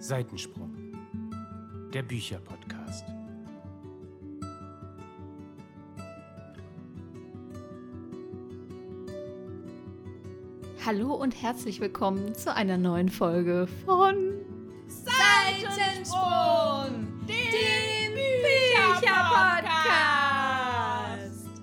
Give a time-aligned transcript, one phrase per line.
[0.00, 0.72] Seitensprung,
[1.92, 3.04] der Bücherpodcast.
[10.86, 14.14] Hallo und herzlich willkommen zu einer neuen Folge von
[14.86, 16.14] Seitensprung,
[17.26, 19.68] dem Bücherpodcast.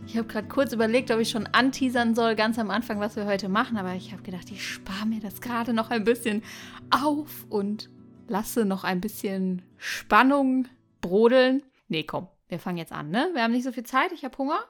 [0.07, 3.25] Ich habe gerade kurz überlegt, ob ich schon anteasern soll, ganz am Anfang, was wir
[3.27, 6.43] heute machen, aber ich habe gedacht, ich spare mir das gerade noch ein bisschen
[6.89, 7.89] auf und
[8.27, 10.67] lasse noch ein bisschen Spannung
[11.01, 11.63] brodeln.
[11.87, 13.29] Nee, komm, wir fangen jetzt an, ne?
[13.33, 14.63] Wir haben nicht so viel Zeit, ich habe Hunger.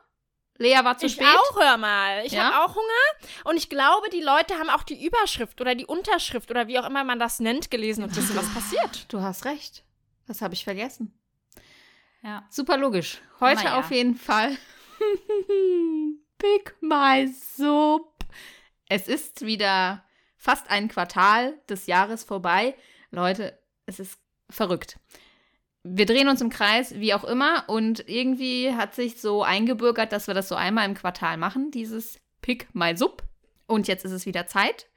[0.58, 1.28] Lea war zu ich spät.
[1.28, 2.26] auch, hör mal.
[2.26, 2.44] Ich Ja?
[2.52, 3.30] habe auch Hunger.
[3.50, 6.88] Und ich glaube, die Leute haben auch die Überschrift oder die Unterschrift oder wie auch
[6.88, 9.12] immer man das nennt, gelesen und wissen, was passiert.
[9.12, 9.84] Du hast recht.
[10.28, 11.14] Das habe ich vergessen.
[12.24, 12.46] Ja.
[12.50, 13.22] Super logisch.
[13.42, 13.80] Heute Naja.
[13.80, 14.56] auf jeden Fall.
[16.38, 18.12] Pick my soup.
[18.88, 20.04] Es ist wieder
[20.38, 22.76] fast ein Quartal des Jahres vorbei.
[23.16, 25.00] Leute, es ist verrückt.
[25.84, 30.28] Wir drehen uns im Kreis, wie auch immer, und irgendwie hat sich so eingebürgert, dass
[30.28, 33.24] wir das so einmal im Quartal machen, dieses Pick my Sub.
[33.68, 34.88] Und jetzt ist es wieder Zeit.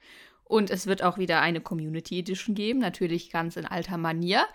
[0.43, 4.47] Und es wird auch wieder eine Community Edition geben, natürlich ganz in alter Manier.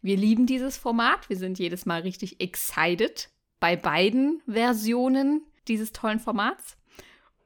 [0.00, 1.28] Wir lieben dieses Format.
[1.28, 3.28] Wir sind jedes Mal richtig excited
[3.60, 6.78] bei beiden Versionen dieses tollen Formats.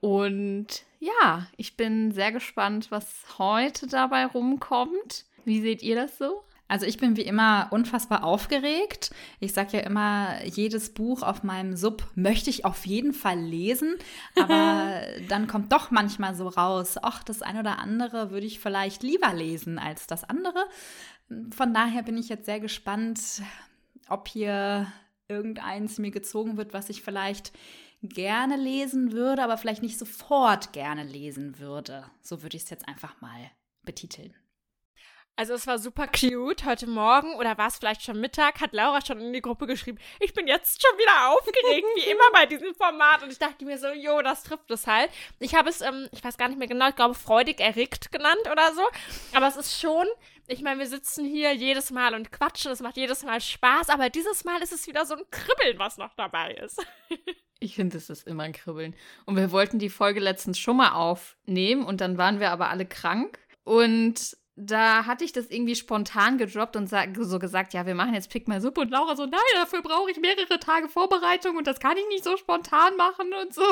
[0.01, 5.27] Und ja, ich bin sehr gespannt, was heute dabei rumkommt.
[5.47, 6.43] Wie seht ihr das so?
[6.69, 9.13] Also ich bin wie immer unfassbar aufgeregt.
[9.39, 13.95] Ich sage ja immer, jedes Buch auf meinem Sub möchte ich auf jeden Fall lesen.
[14.35, 19.05] Aber dann kommt doch manchmal so raus, ach, das eine oder andere würde ich vielleicht
[19.05, 20.67] lieber lesen als das andere.
[21.55, 23.43] Von daher bin ich jetzt sehr gespannt,
[24.09, 24.93] ob hier
[25.29, 27.53] irgendeins mir gezogen wird, was ich vielleicht
[28.03, 32.05] gerne lesen würde, aber vielleicht nicht sofort gerne lesen würde.
[32.21, 33.51] So würde ich es jetzt einfach mal
[33.85, 34.35] betiteln.
[35.39, 36.65] Also es war super cute.
[36.65, 39.99] Heute Morgen oder war es vielleicht schon Mittag, hat Laura schon in die Gruppe geschrieben,
[40.19, 43.23] ich bin jetzt schon wieder aufgeregt, wie immer bei diesem Format.
[43.23, 45.11] Und ich dachte mir so, jo, das trifft es halt.
[45.39, 48.51] Ich habe es, ähm, ich weiß gar nicht mehr genau, ich glaube freudig erregt genannt
[48.51, 48.81] oder so.
[49.35, 50.07] Aber es ist schon,
[50.47, 53.91] ich meine, wir sitzen hier jedes Mal und quatschen, es macht jedes Mal Spaß.
[53.91, 56.85] Aber dieses Mal ist es wieder so ein Kribbeln, was noch dabei ist.
[57.59, 58.95] Ich finde, es ist immer ein Kribbeln.
[59.25, 62.85] Und wir wollten die Folge letztens schon mal aufnehmen und dann waren wir aber alle
[62.85, 63.39] krank.
[63.65, 68.31] Und da hatte ich das irgendwie spontan gedroppt und so gesagt, ja, wir machen jetzt
[68.31, 68.81] Pick My Suppe.
[68.81, 72.25] Und Laura so, nein, dafür brauche ich mehrere Tage Vorbereitung und das kann ich nicht
[72.25, 73.63] so spontan machen und so.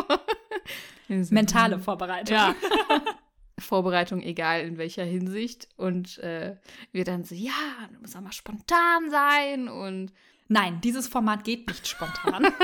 [1.35, 2.37] Mentale Vorbereitung.
[2.37, 2.55] Ja.
[3.59, 5.69] Vorbereitung, egal in welcher Hinsicht.
[5.77, 6.57] Und äh,
[6.93, 7.53] wir dann so, ja,
[7.91, 10.13] du musst auch mal spontan sein und
[10.47, 12.53] Nein, dieses Format geht nicht spontan.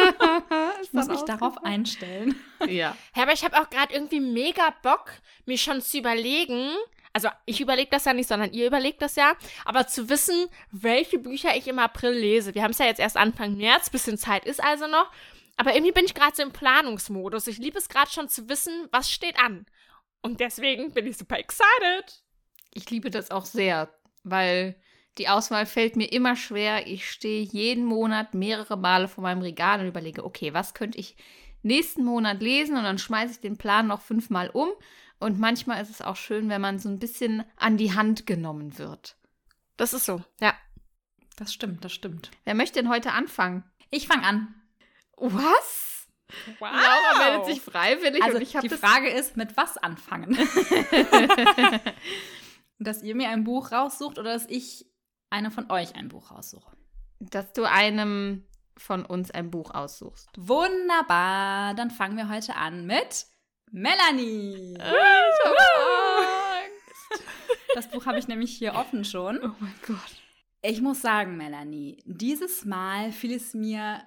[0.83, 2.35] Ich muss mich darauf einstellen.
[2.67, 2.97] Ja.
[3.15, 5.13] Ja, aber ich habe auch gerade irgendwie mega Bock,
[5.45, 6.71] mir schon zu überlegen,
[7.13, 9.35] also ich überlege das ja nicht, sondern ihr überlegt das ja,
[9.65, 12.55] aber zu wissen, welche Bücher ich im April lese.
[12.55, 15.11] Wir haben es ja jetzt erst Anfang März, bisschen Zeit ist also noch,
[15.57, 17.47] aber irgendwie bin ich gerade so im Planungsmodus.
[17.47, 19.67] Ich liebe es gerade schon zu wissen, was steht an.
[20.23, 22.23] Und deswegen bin ich super excited.
[22.73, 23.93] Ich liebe das auch sehr,
[24.23, 24.77] weil
[25.19, 26.87] die Auswahl fällt mir immer schwer.
[26.87, 31.17] Ich stehe jeden Monat mehrere Male vor meinem Regal und überlege, okay, was könnte ich
[31.63, 32.77] nächsten Monat lesen?
[32.77, 34.69] Und dann schmeiße ich den Plan noch fünfmal um.
[35.21, 38.79] Und manchmal ist es auch schön, wenn man so ein bisschen an die Hand genommen
[38.79, 39.17] wird.
[39.77, 40.55] Das ist so, ja.
[41.37, 42.31] Das stimmt, das stimmt.
[42.45, 43.65] Wer möchte denn heute anfangen?
[43.91, 44.55] Ich fange an.
[45.17, 46.09] Was?
[46.59, 46.71] Wow.
[46.73, 50.37] Laura meldet sich freiwillig Also und ich habe die Frage ist, mit was anfangen?
[52.79, 54.87] dass ihr mir ein Buch raussucht oder dass ich
[55.29, 56.77] eine von euch ein Buch raussuche.
[57.19, 60.31] dass du einem von uns ein Buch aussuchst.
[60.37, 63.27] Wunderbar, dann fangen wir heute an mit
[63.73, 64.75] Melanie.
[64.75, 65.57] Ich hab
[66.65, 67.25] Angst.
[67.75, 69.39] Das Buch habe ich nämlich hier offen schon.
[69.43, 69.99] Oh mein Gott.
[70.63, 74.03] Ich muss sagen, Melanie, dieses Mal fiel es mir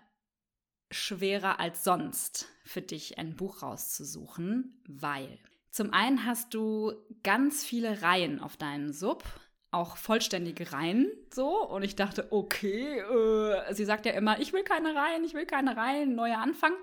[0.92, 5.40] schwerer als sonst für dich ein Buch rauszusuchen, weil
[5.72, 6.94] zum einen hast du
[7.24, 9.24] ganz viele Reihen auf deinem Sub,
[9.74, 14.64] auch vollständige Reihen so und ich dachte, okay, äh, sie sagt ja immer, ich will
[14.64, 16.74] keine Reihen, ich will keine Reihen, neuer Anfang.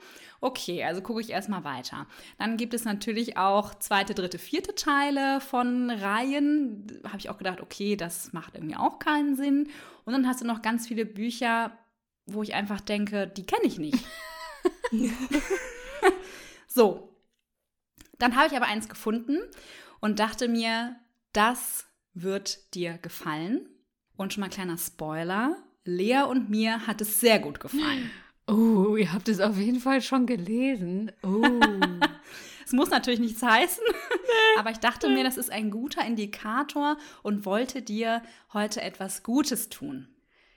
[0.40, 2.06] Okay, also gucke ich erstmal weiter.
[2.38, 7.00] Dann gibt es natürlich auch zweite, dritte, vierte Teile von Reihen.
[7.04, 9.69] Habe ich auch gedacht, okay, das macht irgendwie auch keinen Sinn.
[10.04, 11.76] Und dann hast du noch ganz viele Bücher,
[12.26, 14.04] wo ich einfach denke, die kenne ich nicht.
[16.66, 17.06] so.
[18.19, 19.38] Dann habe ich aber eins gefunden
[20.00, 20.96] und dachte mir,
[21.32, 23.68] das wird dir gefallen.
[24.16, 25.56] Und schon mal kleiner Spoiler.
[25.84, 28.10] Lea und mir hat es sehr gut gefallen.
[28.46, 31.12] Oh, ihr habt es auf jeden Fall schon gelesen.
[31.22, 31.40] Oh.
[32.64, 33.82] Es muss natürlich nichts heißen,
[34.58, 38.22] aber ich dachte mir, das ist ein guter Indikator und wollte dir
[38.52, 40.08] heute etwas Gutes tun.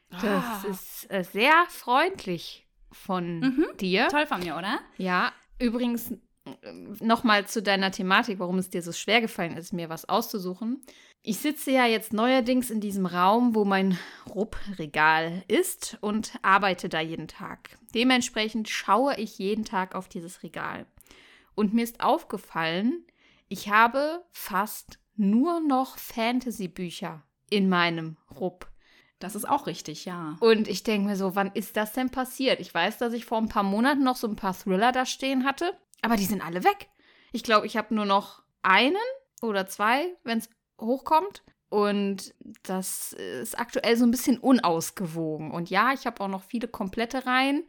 [0.09, 0.63] Das Ah.
[0.69, 3.65] ist äh, sehr freundlich von Mhm.
[3.79, 4.07] dir.
[4.09, 4.79] Toll von mir, oder?
[4.97, 6.13] Ja, übrigens
[6.99, 10.81] nochmal zu deiner Thematik, warum es dir so schwer gefallen ist, mir was auszusuchen.
[11.25, 13.97] Ich sitze ja jetzt neuerdings in diesem Raum, wo mein
[14.35, 17.77] Rupp-Regal ist und arbeite da jeden Tag.
[17.95, 20.85] Dementsprechend schaue ich jeden Tag auf dieses Regal.
[21.55, 23.05] Und mir ist aufgefallen,
[23.47, 28.67] ich habe fast nur noch Fantasy-Bücher in meinem Rupp.
[29.19, 30.35] Das ist auch richtig, ja.
[30.41, 32.59] Und ich denke mir so, wann ist das denn passiert?
[32.59, 35.45] Ich weiß, dass ich vor ein paar Monaten noch so ein paar Thriller da stehen
[35.45, 35.71] hatte,
[36.01, 36.89] aber die sind alle weg.
[37.31, 38.97] Ich glaube, ich habe nur noch einen
[39.41, 40.49] oder zwei, wenn es
[40.79, 41.43] hochkommt.
[41.69, 45.49] Und das ist aktuell so ein bisschen unausgewogen.
[45.49, 47.63] Und ja, ich habe auch noch viele komplette Reihen.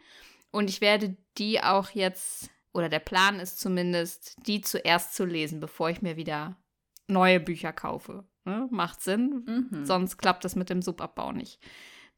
[0.50, 5.58] Und ich werde die auch jetzt, oder der Plan ist zumindest, die zuerst zu lesen,
[5.58, 6.56] bevor ich mir wieder
[7.08, 8.24] neue Bücher kaufe.
[8.44, 8.68] Ne?
[8.70, 9.68] Macht Sinn.
[9.70, 9.86] Mhm.
[9.86, 11.58] Sonst klappt das mit dem Subabbau nicht.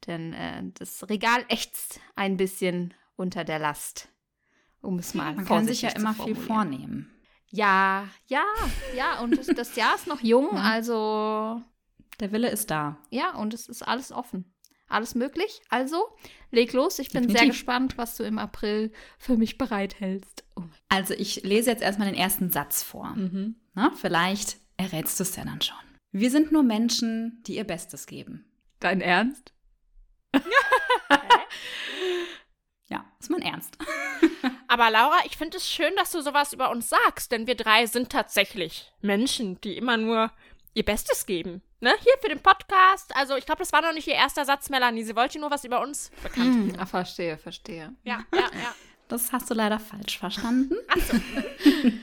[0.07, 4.09] Denn äh, das Regal ächzt ein bisschen unter der Last.
[4.83, 7.11] Um es mal Man kann sich ja immer viel vornehmen.
[7.51, 8.45] Ja, ja,
[8.95, 9.21] ja.
[9.21, 11.63] Und das, das Jahr ist noch jung, also
[12.21, 12.99] Der Wille ist da.
[13.11, 14.53] ja, und es ist alles offen.
[14.89, 15.63] Alles möglich.
[15.69, 16.05] Also,
[16.53, 17.01] leg los.
[17.01, 17.55] Ich bin sehr Definitiv.
[17.55, 20.45] gespannt, was du im April für mich bereithältst.
[20.55, 23.07] Oh Also ich lese jetzt erstmal den ersten Satz vor.
[23.17, 23.57] Mhm.
[23.75, 25.77] Na, vielleicht errätst du es ja dann schon.
[26.13, 28.45] Wir sind nur Menschen, die ihr Bestes geben.
[28.81, 29.53] Dein Ernst?
[31.09, 31.21] Ja,
[33.27, 33.77] ist mein Ernst.
[34.69, 37.87] Aber Laura, ich finde es schön, dass du sowas über uns sagst, denn wir drei
[37.87, 40.31] sind tatsächlich Menschen, die immer nur
[40.75, 41.63] ihr Bestes geben.
[41.81, 41.93] Ne?
[42.01, 43.15] Hier für den Podcast.
[43.17, 45.03] Also, ich glaube, das war noch nicht ihr erster Satz, Melanie.
[45.03, 47.95] Sie wollte nur was über uns bekannt ah, verstehe, verstehe.
[48.05, 48.75] Ja, ja, ja.
[49.09, 50.75] Das hast du leider falsch verstanden.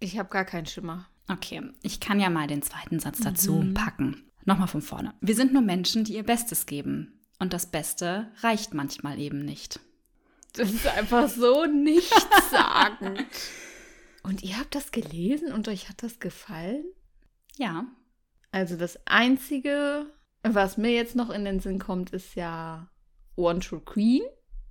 [0.00, 1.08] Ich habe gar keinen Schimmer.
[1.28, 4.30] Okay, ich kann ja mal den zweiten Satz dazu packen.
[4.44, 5.14] Nochmal von vorne.
[5.22, 7.22] Wir sind nur Menschen, die ihr Bestes geben.
[7.38, 9.80] Und das Beste reicht manchmal eben nicht.
[10.54, 13.26] Das ist einfach so nichtssagend.
[14.22, 16.86] Und ihr habt das gelesen und euch hat das gefallen?
[17.58, 17.84] Ja,
[18.52, 20.06] Also das Einzige,
[20.42, 22.88] was mir jetzt noch in den Sinn kommt, ist ja
[23.36, 24.22] One True Queen.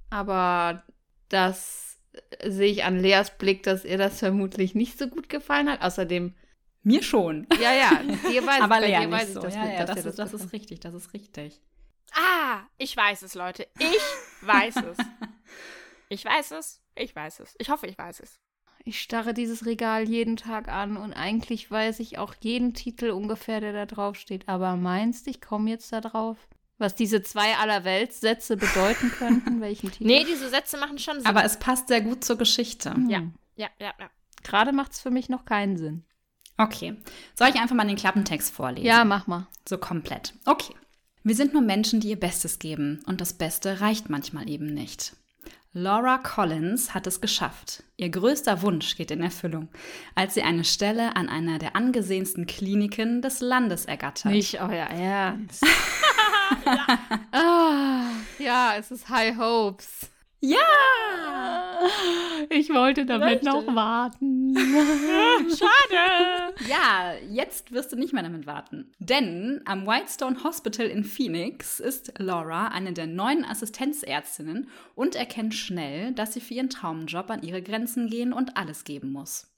[0.09, 0.83] Aber
[1.29, 1.99] das
[2.43, 5.81] sehe ich an Leas Blick, dass ihr das vermutlich nicht so gut gefallen hat.
[5.83, 6.33] Außerdem,
[6.81, 7.45] mir schon.
[7.61, 7.91] ja, ja,
[8.31, 9.39] dir weiß, Aber Lea nicht ich so.
[9.41, 11.61] das, ja, mit, ja, das, ist, das gefallen ist richtig, das ist richtig.
[12.13, 13.67] Ah, ich weiß es, Leute.
[13.77, 14.01] Ich
[14.47, 14.97] weiß es.
[16.09, 16.81] Ich weiß es.
[16.95, 17.55] Ich weiß es.
[17.59, 18.39] Ich hoffe, ich weiß es.
[18.85, 23.61] Ich starre dieses Regal jeden Tag an und eigentlich weiß ich auch jeden Titel ungefähr,
[23.61, 24.49] der da drauf steht.
[24.49, 26.37] Aber meinst du, ich komme jetzt da drauf?
[26.77, 29.61] Was diese zwei Allerweltssätze bedeuten könnten?
[29.61, 30.05] Welchen Titel?
[30.05, 31.25] Nee, diese Sätze machen schon Sinn.
[31.25, 32.89] Aber es passt sehr gut zur Geschichte.
[33.07, 33.19] Ja.
[33.19, 33.33] Hm.
[33.55, 34.09] ja, ja, ja.
[34.43, 36.03] Gerade macht es für mich noch keinen Sinn.
[36.57, 36.97] Okay,
[37.35, 38.85] soll ich einfach mal den Klappentext vorlesen?
[38.85, 39.47] Ja, mach mal.
[39.67, 40.33] So komplett.
[40.45, 40.73] Okay.
[41.23, 45.15] Wir sind nur Menschen, die ihr Bestes geben und das Beste reicht manchmal eben nicht.
[45.75, 47.83] Laura Collins hat es geschafft.
[47.97, 49.69] Ihr größter Wunsch geht in Erfüllung,
[50.13, 54.31] als sie eine Stelle an einer der angesehensten Kliniken des Landes ergattert.
[54.31, 55.65] Nicht euer Ernst.
[57.31, 58.03] ah,
[58.37, 60.12] ja, es ist High Hopes.
[60.43, 60.59] Ja!
[62.49, 63.47] Ich wollte damit Richtig.
[63.47, 64.53] noch warten.
[64.57, 66.53] Schade.
[66.67, 68.91] Ja, jetzt wirst du nicht mehr damit warten.
[68.99, 76.11] Denn am Whitestone Hospital in Phoenix ist Laura eine der neuen Assistenzärztinnen und erkennt schnell,
[76.11, 79.49] dass sie für ihren Traumjob an ihre Grenzen gehen und alles geben muss.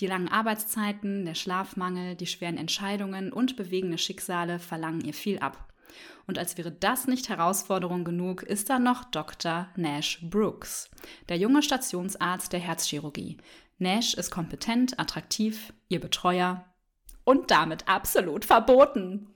[0.00, 5.66] Die langen Arbeitszeiten, der Schlafmangel, die schweren Entscheidungen und bewegende Schicksale verlangen ihr viel ab.
[6.26, 9.68] Und als wäre das nicht Herausforderung genug, ist da noch Dr.
[9.76, 10.90] Nash Brooks,
[11.28, 13.38] der junge Stationsarzt der Herzchirurgie.
[13.78, 16.64] Nash ist kompetent, attraktiv, ihr Betreuer
[17.24, 19.28] und damit absolut verboten.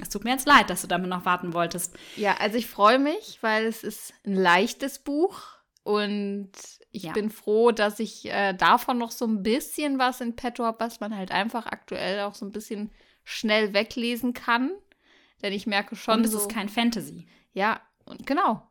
[0.00, 1.96] Es tut mir jetzt leid, dass du damit noch warten wolltest.
[2.16, 5.40] Ja, also ich freue mich, weil es ist ein leichtes Buch
[5.84, 6.50] und
[6.90, 7.12] ich Ja.
[7.12, 11.00] bin froh, dass ich äh, davon noch so ein bisschen was in petto habe, was
[11.00, 12.90] man halt einfach aktuell auch so ein bisschen
[13.24, 14.70] schnell weglesen kann.
[15.42, 17.26] Denn ich merke schon, Und es so, ist kein Fantasy.
[17.52, 18.62] ja, und genau.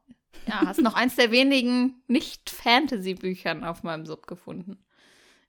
[0.47, 4.83] Ja, hast noch eins der wenigen Nicht-Fantasy-Büchern auf meinem Sub gefunden.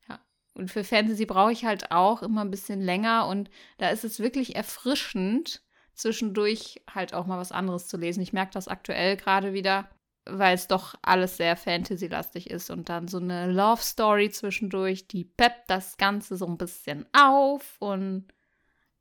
[0.08, 0.20] Ja.
[0.54, 4.20] Und für Fantasy brauche ich halt auch immer ein bisschen länger und da ist es
[4.20, 5.62] wirklich erfrischend,
[5.94, 8.22] zwischendurch halt auch mal was anderes zu lesen.
[8.22, 9.88] Ich merke das aktuell gerade wieder,
[10.24, 15.70] weil es doch alles sehr Fantasy-lastig ist und dann so eine Love-Story zwischendurch, die peppt
[15.70, 18.26] das Ganze so ein bisschen auf und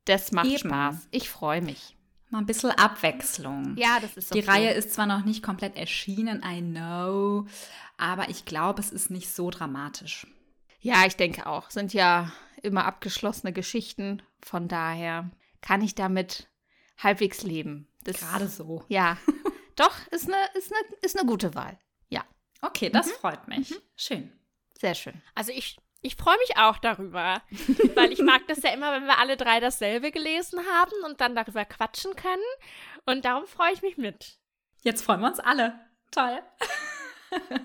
[0.04, 0.58] das macht Eben.
[0.58, 1.08] Spaß.
[1.10, 1.96] Ich freue mich.
[2.30, 3.76] Mal ein bisschen Abwechslung.
[3.76, 4.50] Ja, das ist Die okay.
[4.50, 7.46] Reihe ist zwar noch nicht komplett erschienen, I know,
[7.96, 10.26] aber ich glaube, es ist nicht so dramatisch.
[10.80, 11.70] Ja, ich denke auch.
[11.70, 14.22] Sind ja immer abgeschlossene Geschichten.
[14.42, 15.30] Von daher
[15.60, 16.48] kann ich damit
[16.98, 17.88] halbwegs leben.
[18.04, 18.84] Das, Gerade so.
[18.88, 19.16] Ja.
[19.76, 21.78] Doch, ist eine, ist, eine, ist eine gute Wahl.
[22.08, 22.24] Ja,
[22.62, 23.74] Okay, das freut mich.
[23.96, 24.32] Schön.
[24.78, 25.20] sehr schön.
[25.34, 25.76] Also ich,
[26.06, 27.42] ich freue mich auch darüber,
[27.94, 31.34] weil ich mag das ja immer, wenn wir alle drei dasselbe gelesen haben und dann
[31.34, 32.42] darüber quatschen können.
[33.04, 34.38] Und darum freue ich mich mit.
[34.82, 35.78] Jetzt freuen wir uns alle.
[36.12, 36.38] Toll.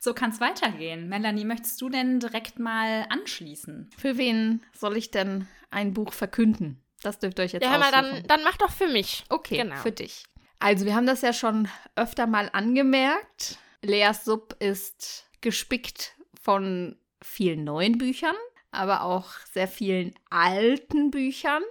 [0.00, 1.08] so kann es weitergehen.
[1.08, 3.90] Melanie, möchtest du denn direkt mal anschließen?
[3.96, 6.82] Für wen soll ich denn ein Buch verkünden?
[7.02, 7.92] Das dürft ihr euch jetzt Ja, aussuchen.
[7.92, 9.24] dann, dann mach doch für mich.
[9.28, 9.76] Okay, Genau.
[9.76, 10.24] für dich.
[10.58, 13.58] Also, wir haben das ja schon öfter mal angemerkt.
[13.82, 18.36] Leas Sub ist gespickt von vielen neuen Büchern,
[18.70, 21.62] aber auch sehr vielen alten Büchern,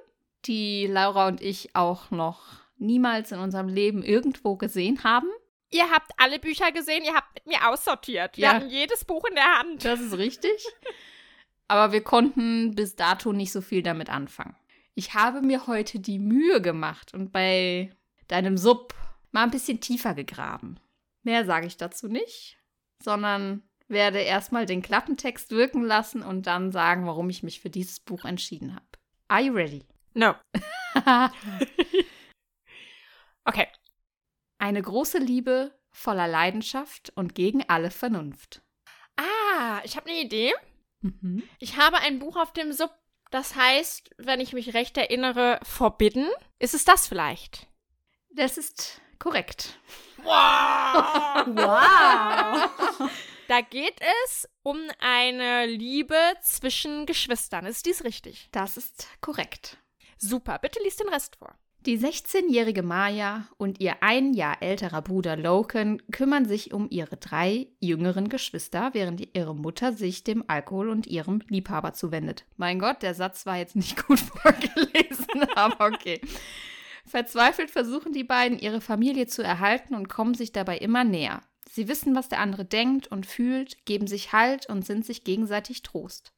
[0.45, 2.41] die Laura und ich auch noch
[2.77, 5.27] niemals in unserem Leben irgendwo gesehen haben.
[5.69, 8.37] Ihr habt alle Bücher gesehen, ihr habt mit mir aussortiert.
[8.37, 8.53] Wir Ja.
[8.55, 9.85] hatten jedes Buch in der Hand.
[9.85, 10.65] Das ist richtig.
[11.67, 14.55] Aber wir konnten bis dato nicht so viel damit anfangen.
[14.95, 17.91] Ich habe mir heute die Mühe gemacht und bei
[18.27, 18.93] deinem Sub
[19.31, 20.79] mal ein bisschen tiefer gegraben.
[21.23, 22.57] Mehr sage ich dazu nicht,
[23.01, 27.99] sondern werde erstmal den Klappentext wirken lassen und dann sagen, warum ich mich für dieses
[27.99, 28.85] Buch entschieden habe.
[29.27, 29.85] Are you ready?
[30.13, 30.35] No.
[33.45, 33.67] Okay.
[34.57, 38.61] Eine große Liebe voller Leidenschaft und gegen alle Vernunft.
[39.17, 40.53] Ah, ich habe eine Idee.
[41.01, 41.43] Mhm.
[41.59, 42.91] Ich habe ein Buch auf dem Sub,
[43.31, 46.29] das heißt, wenn ich mich recht erinnere, Forbidden.
[46.59, 47.67] Ist es das vielleicht?
[48.29, 49.77] Das ist korrekt.
[50.23, 51.45] Wow!
[51.47, 53.11] Wow.
[53.53, 57.67] da geht es um eine Liebe zwischen Geschwistern.
[57.67, 58.49] Ist dies richtig?
[58.51, 59.77] Das ist korrekt.
[60.17, 61.53] Super, bitte lies den Rest vor.
[61.81, 67.67] Die 16-jährige Maya und ihr ein Jahr älterer Bruder Loken kümmern sich um ihre drei
[67.79, 72.45] jüngeren Geschwister, während ihre Mutter sich dem Alkohol und ihrem Liebhaber zuwendet.
[72.57, 76.19] Mein Gott, der Satz war jetzt nicht gut vorgelesen, aber okay.
[77.05, 81.43] Verzweifelt versuchen die beiden, ihre Familie zu erhalten und kommen sich dabei immer näher.
[81.69, 85.81] Sie wissen, was der andere denkt und fühlt, geben sich Halt und sind sich gegenseitig
[85.81, 86.33] Trost.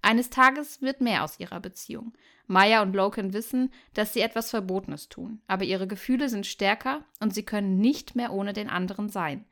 [0.00, 2.12] Eines Tages wird mehr aus ihrer Beziehung.
[2.46, 7.34] Maya und Loken wissen, dass sie etwas Verbotenes tun, aber ihre Gefühle sind stärker und
[7.34, 9.44] sie können nicht mehr ohne den anderen sein.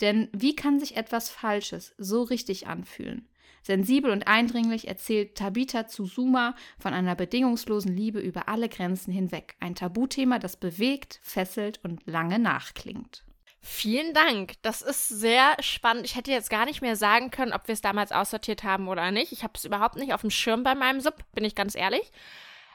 [0.00, 3.26] Denn wie kann sich etwas Falsches so richtig anfühlen?
[3.62, 9.56] Sensibel und eindringlich erzählt Tabitha Tsuzuma von einer bedingungslosen Liebe über alle Grenzen hinweg.
[9.58, 13.24] Ein Tabuthema, das bewegt, fesselt und lange nachklingt.
[13.68, 14.54] Vielen Dank.
[14.62, 16.06] Das ist sehr spannend.
[16.06, 19.10] Ich hätte jetzt gar nicht mehr sagen können, ob wir es damals aussortiert haben oder
[19.10, 19.32] nicht.
[19.32, 22.12] Ich habe es überhaupt nicht auf dem Schirm bei meinem Sub, bin ich ganz ehrlich.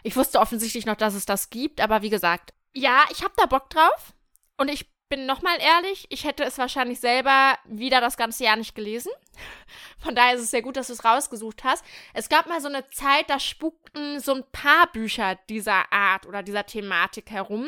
[0.03, 3.45] Ich wusste offensichtlich noch, dass es das gibt, aber wie gesagt, ja, ich habe da
[3.45, 4.13] Bock drauf.
[4.57, 8.75] Und ich bin nochmal ehrlich, ich hätte es wahrscheinlich selber wieder das ganze Jahr nicht
[8.75, 9.11] gelesen.
[9.99, 11.83] Von daher ist es sehr gut, dass du es rausgesucht hast.
[12.13, 16.41] Es gab mal so eine Zeit, da spukten so ein paar Bücher dieser Art oder
[16.43, 17.67] dieser Thematik herum.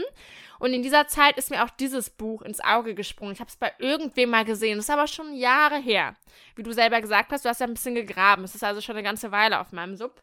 [0.57, 3.33] Und in dieser Zeit ist mir auch dieses Buch ins Auge gesprungen.
[3.33, 4.77] Ich habe es bei irgendwem mal gesehen.
[4.77, 6.15] Das ist aber schon Jahre her.
[6.55, 8.45] Wie du selber gesagt hast, du hast ja ein bisschen gegraben.
[8.45, 10.21] Es ist also schon eine ganze Weile auf meinem Sub.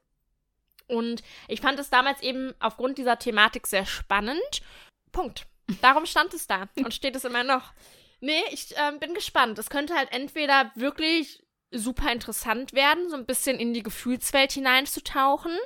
[0.86, 4.62] Und ich fand es damals eben aufgrund dieser Thematik sehr spannend.
[5.12, 5.49] Punkt.
[5.82, 7.72] Darum stand es da und steht es immer noch.
[8.20, 9.58] Nee, ich ähm, bin gespannt.
[9.58, 15.56] Es könnte halt entweder wirklich super interessant werden, so ein bisschen in die Gefühlswelt hineinzutauchen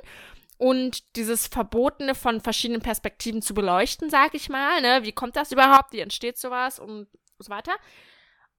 [0.57, 4.81] und dieses Verbotene von verschiedenen Perspektiven zu beleuchten, sag ich mal.
[4.81, 5.03] Ne?
[5.03, 5.91] Wie kommt das überhaupt?
[5.91, 7.07] Wie entsteht sowas und
[7.39, 7.73] so weiter?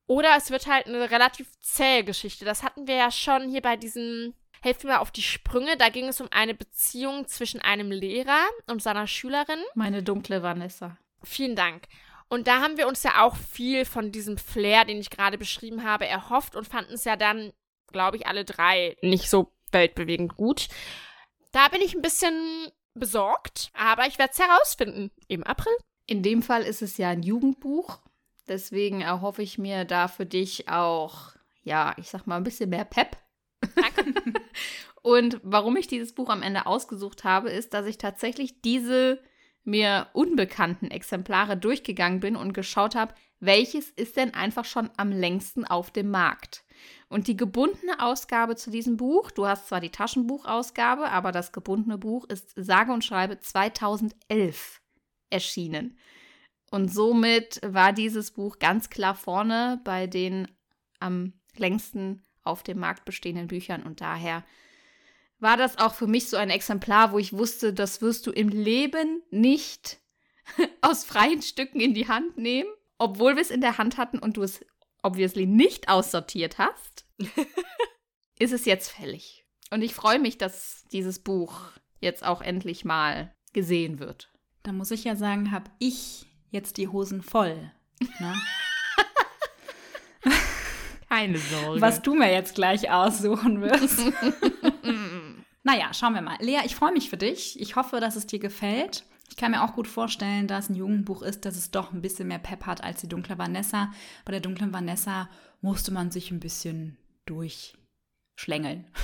[0.07, 2.45] Oder es wird halt eine relativ zähe Geschichte.
[2.45, 5.77] Das hatten wir ja schon hier bei diesem Helft mir auf die Sprünge.
[5.77, 9.59] Da ging es um eine Beziehung zwischen einem Lehrer und seiner Schülerin.
[9.75, 10.97] Meine dunkle Vanessa.
[11.27, 11.89] Vielen Dank.
[12.29, 15.85] Und da haben wir uns ja auch viel von diesem Flair, den ich gerade beschrieben
[15.85, 17.53] habe, erhofft und fanden es ja dann,
[17.93, 20.69] glaube ich, alle drei nicht so weltbewegend gut.
[21.53, 25.73] Da bin ich ein bisschen besorgt, aber ich werde es herausfinden im April.
[26.07, 28.01] In dem Fall ist es ja ein Jugendbuch.
[28.49, 32.85] Deswegen erhoffe ich mir da für dich auch, ja, ich sag mal, ein bisschen mehr
[32.85, 33.17] Pep.
[33.75, 34.15] Danke.
[35.03, 39.21] Und warum ich dieses Buch am Ende ausgesucht habe, ist, dass ich tatsächlich diese
[39.67, 45.65] mir unbekannten Exemplare durchgegangen bin und geschaut habe, welches ist denn einfach schon am längsten
[45.65, 46.65] auf dem Markt.
[47.09, 51.99] Und die gebundene Ausgabe zu diesem Buch, du hast zwar die Taschenbuchausgabe, aber das gebundene
[51.99, 54.81] Buch ist sage und schreibe 2011
[55.31, 55.99] erschienen.
[56.71, 60.49] Und somit war dieses Buch ganz klar vorne bei den
[60.99, 64.45] am längsten auf dem Markt bestehenden Büchern und daher
[65.39, 68.49] war das auch für mich so ein Exemplar, wo ich wusste, das wirst du im
[68.49, 69.99] Leben nicht
[70.81, 74.37] aus freien Stücken in die Hand nehmen, obwohl wir es in der Hand hatten und
[74.37, 74.65] du es
[75.03, 77.05] obviously nicht aussortiert hast.
[78.39, 79.45] ist es jetzt fällig.
[79.71, 81.61] Und ich freue mich, dass dieses Buch
[82.01, 84.31] jetzt auch endlich mal gesehen wird.
[84.63, 87.71] Da muss ich ja sagen, habe ich jetzt die Hosen voll.
[88.21, 88.35] Ne?
[91.09, 91.81] Keine Sorge.
[91.81, 94.01] Was du mir jetzt gleich aussuchen wirst.
[95.67, 96.37] Naja, schauen wir mal.
[96.39, 97.61] Lea, ich freue mich für dich.
[97.61, 99.05] Ich hoffe, dass es dir gefällt.
[99.29, 102.29] Ich kann mir auch gut vorstellen, dass ein Jugendbuch ist, dass es doch ein bisschen
[102.29, 103.93] mehr Pep hat als die dunkle Vanessa.
[104.25, 105.29] Bei der dunklen Vanessa
[105.63, 106.97] musste man sich ein bisschen
[107.27, 108.87] durchschlängeln.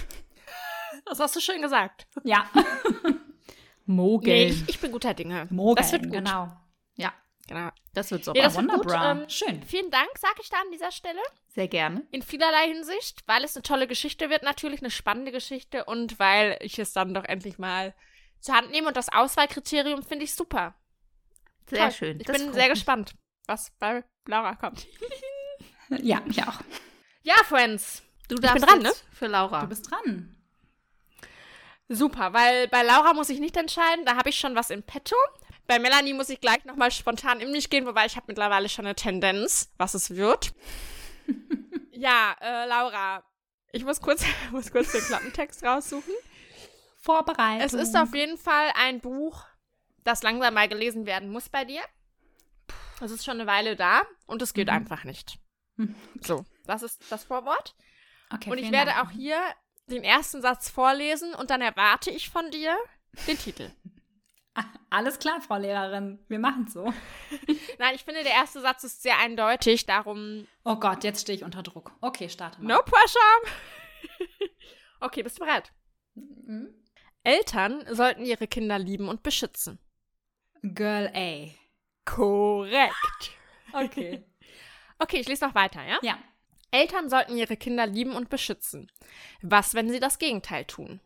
[1.04, 2.07] Das hast du schön gesagt.
[2.23, 2.49] Ja.
[3.87, 4.37] Mogeln.
[4.37, 5.49] Nee, ich, ich bin guter Dinge.
[5.50, 6.12] Mogeln, das wird gut.
[6.12, 6.57] genau.
[6.95, 7.12] Ja,
[7.49, 7.71] Genau.
[7.93, 8.33] das wird so.
[8.35, 8.79] Ja, das wird gut.
[8.87, 9.11] Wonderbra.
[9.13, 9.63] Ähm, Schön.
[9.65, 11.21] Vielen Dank, sage ich da an dieser Stelle.
[11.49, 12.07] Sehr gerne.
[12.11, 16.57] In vielerlei Hinsicht, weil es eine tolle Geschichte wird, natürlich eine spannende Geschichte und weil
[16.61, 17.95] ich es dann doch endlich mal
[18.41, 20.75] zur Hand nehme und das Auswahlkriterium finde ich super.
[21.69, 21.93] Sehr Toll.
[21.93, 22.21] schön.
[22.21, 22.75] Ich Das bin sehr mich.
[22.75, 23.15] gespannt,
[23.47, 24.87] was bei Laura kommt.
[26.01, 26.59] Ja, ich auch.
[27.23, 28.03] Ja, Friends.
[28.29, 29.61] Du bin darfst dran, jetzt für Laura.
[29.61, 30.35] Du bist dran.
[31.89, 35.17] Super, weil bei Laura muss ich nicht entscheiden, da habe ich schon was im Petto.
[35.66, 38.85] Bei Melanie muss ich gleich nochmal spontan in mich gehen, wobei ich habe mittlerweile schon
[38.85, 40.52] eine Tendenz, was es wird.
[41.92, 43.23] ja, äh, Laura,
[43.73, 46.12] ich muss kurz, muss kurz den Klappentext raussuchen.
[47.00, 47.66] Vorbereitet.
[47.66, 49.45] Es ist auf jeden Fall ein Buch,
[50.04, 51.81] das langsam mal gelesen werden muss bei dir.
[53.00, 54.75] Es ist schon eine Weile da und es geht Mhm.
[54.75, 55.38] einfach nicht.
[56.21, 57.75] So, das ist das Vorwort.
[58.33, 59.07] Okay, und ich werde Dank.
[59.09, 59.40] auch hier
[59.87, 62.76] den ersten Satz vorlesen und dann erwarte ich von dir
[63.26, 63.71] den Titel.
[64.90, 66.18] Alles klar, Frau Lehrerin.
[66.28, 66.85] Wir machen so.
[67.78, 71.44] Nein, ich finde, der erste Satz ist sehr eindeutig, darum Oh Gott, jetzt stehe ich
[71.44, 71.92] unter Druck.
[72.02, 72.75] Okay, starte mal.
[72.75, 74.50] no pressure.
[75.00, 75.73] okay, bist du bereit?
[76.14, 76.75] Mhm.
[77.25, 79.78] Eltern sollten ihre Kinder lieben und beschützen.
[80.62, 81.49] Girl A.
[82.04, 82.92] Korrekt.
[83.75, 84.23] Okay.
[84.99, 85.99] Okay, ich lese noch weiter, ja?
[86.02, 86.18] ja.
[86.73, 88.92] Eltern sollten ihre Kinder lieben und beschützen.
[89.40, 91.00] Was, wenn sie das Gegenteil tun?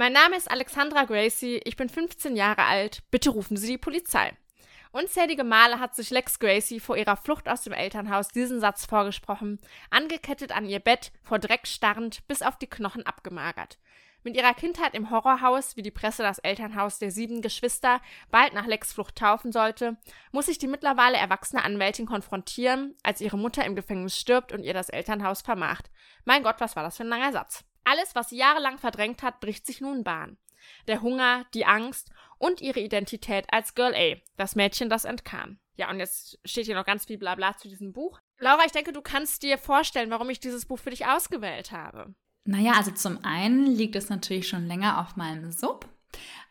[0.00, 4.32] Mein Name ist Alexandra Gracie, ich bin 15 Jahre alt, bitte rufen Sie die Polizei.
[4.92, 9.58] Unzählige Male hat sich Lex Gracie vor ihrer Flucht aus dem Elternhaus diesen Satz vorgesprochen,
[9.90, 13.80] angekettet an ihr Bett, vor Dreck starrend, bis auf die Knochen abgemagert.
[14.22, 18.66] Mit ihrer Kindheit im Horrorhaus, wie die Presse das Elternhaus der sieben Geschwister bald nach
[18.66, 19.96] Lex Flucht taufen sollte,
[20.30, 24.74] muss sich die mittlerweile erwachsene Anwältin konfrontieren, als ihre Mutter im Gefängnis stirbt und ihr
[24.74, 25.90] das Elternhaus vermacht.
[26.24, 27.64] Mein Gott, was war das für ein langer Satz.
[27.90, 30.36] Alles, was sie jahrelang verdrängt hat, bricht sich nun Bahn.
[30.86, 35.58] Der Hunger, die Angst und ihre Identität als Girl A, das Mädchen, das entkam.
[35.76, 38.20] Ja, und jetzt steht hier noch ganz viel Blabla zu diesem Buch.
[38.38, 42.14] Laura, ich denke, du kannst dir vorstellen, warum ich dieses Buch für dich ausgewählt habe.
[42.44, 45.88] Naja, also zum einen liegt es natürlich schon länger auf meinem Sub,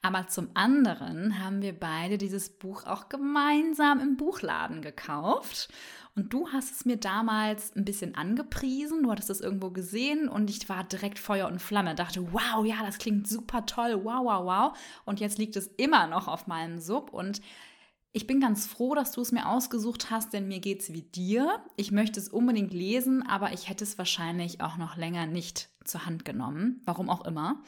[0.02, 5.70] aber zum anderen haben wir beide dieses Buch auch gemeinsam im Buchladen gekauft.
[6.16, 10.50] Und du hast es mir damals ein bisschen angepriesen, du hattest es irgendwo gesehen und
[10.50, 14.46] ich war direkt Feuer und Flamme, dachte, wow, ja, das klingt super toll, wow, wow,
[14.46, 14.78] wow.
[15.06, 17.42] Und jetzt liegt es immer noch auf meinem Sub und
[18.14, 21.04] ich bin ganz froh, dass du es mir ausgesucht hast, denn mir geht es wie
[21.04, 21.64] dir.
[21.76, 26.08] Ich möchte es unbedingt lesen, aber ich hätte es wahrscheinlich auch noch länger nicht zur
[26.08, 27.62] Hand genommen, warum auch immer.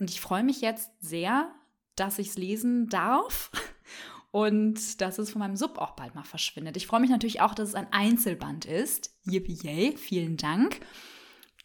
[0.00, 1.54] Und ich freue mich jetzt sehr,
[1.96, 3.50] dass ich es lesen darf
[4.30, 6.76] und dass es von meinem Sub auch bald mal verschwindet.
[6.76, 9.10] Ich freue mich natürlich auch, dass es ein Einzelband ist.
[9.24, 10.80] Yippie yay, vielen Dank.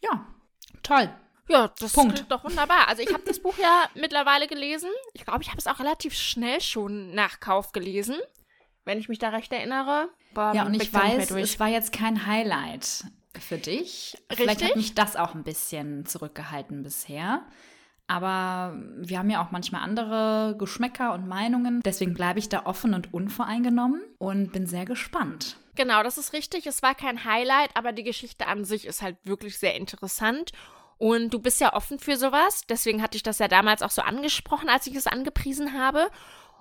[0.01, 0.25] Ja,
[0.83, 1.09] toll.
[1.49, 2.13] Ja, das Punkt.
[2.13, 2.87] klingt doch wunderbar.
[2.87, 4.89] Also ich habe das Buch ja mittlerweile gelesen.
[5.13, 8.15] Ich glaube, ich habe es auch relativ schnell schon nach Kauf gelesen,
[8.85, 10.09] wenn ich mich da recht erinnere.
[10.31, 13.05] Aber Ja, und ich weiß, es war jetzt kein Highlight
[13.39, 14.15] für dich.
[14.31, 14.69] Vielleicht Richtig?
[14.69, 17.47] hat mich das auch ein bisschen zurückgehalten bisher.
[18.09, 21.81] Aber wir haben ja auch manchmal andere Geschmäcker und Meinungen.
[21.85, 25.57] Deswegen bleibe ich da offen und unvoreingenommen und bin sehr gespannt.
[25.75, 26.65] Genau, das ist richtig.
[26.65, 30.53] Es war kein Highlight, aber die Geschichte an sich ist halt wirklich sehr interessant.
[30.97, 32.63] Und du bist ja offen für sowas.
[32.67, 36.09] Deswegen hatte ich das ja damals auch so angesprochen, als ich es angepriesen habe.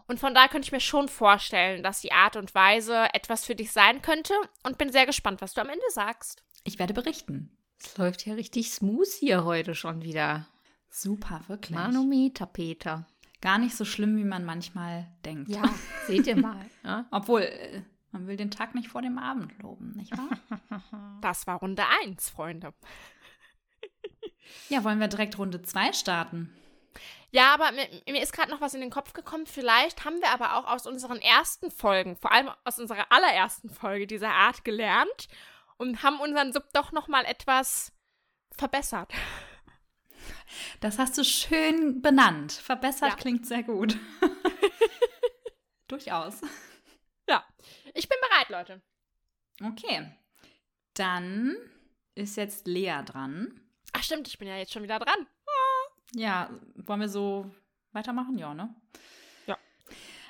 [0.07, 3.55] Und von daher könnte ich mir schon vorstellen, dass die Art und Weise etwas für
[3.55, 4.35] dich sein könnte.
[4.65, 6.43] Und bin sehr gespannt, was du am Ende sagst.
[6.65, 7.57] Ich werde berichten.
[7.83, 10.47] Es läuft ja richtig smooth hier heute schon wieder.
[10.91, 11.77] Super, wirklich.
[11.77, 13.07] Manometer, Peter.
[13.41, 15.51] Gar nicht so schlimm, wie man manchmal denkt.
[15.51, 15.63] Ja,
[16.07, 16.65] seht ihr mal.
[16.83, 17.07] Ja?
[17.11, 20.29] Obwohl, äh, man will den Tag nicht vor dem Abend loben, nicht wahr?
[21.21, 22.73] Das war Runde 1, Freunde.
[24.69, 26.53] ja, wollen wir direkt Runde 2 starten?
[27.31, 29.47] Ja, aber mir, mir ist gerade noch was in den Kopf gekommen.
[29.47, 34.07] Vielleicht haben wir aber auch aus unseren ersten Folgen, vor allem aus unserer allerersten Folge
[34.07, 35.29] dieser Art gelernt
[35.77, 37.93] und haben unseren Sub doch noch mal etwas
[38.53, 39.13] verbessert.
[40.81, 42.53] Das hast du schön benannt.
[42.53, 43.17] Verbessert Ja.
[43.17, 43.97] klingt sehr gut.
[45.89, 46.41] Durchaus.
[47.29, 47.45] Ja,
[47.95, 48.83] ich bin bereit, Leute.
[49.63, 50.13] Okay.
[50.95, 51.57] Dann
[52.15, 53.61] ist jetzt Lea dran.
[53.93, 55.27] Ach stimmt, ich bin ja jetzt schon wieder dran.
[56.15, 57.51] Ja, wollen wir so
[57.93, 58.39] weitermachen?
[58.39, 58.75] Ja, ne?
[59.47, 59.59] Ja.